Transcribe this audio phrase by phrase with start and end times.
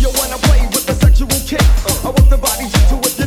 [0.00, 1.60] You wanna play with the sexual kick?
[1.60, 3.19] I want the body to it.